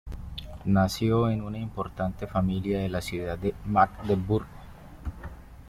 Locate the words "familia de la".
2.25-3.01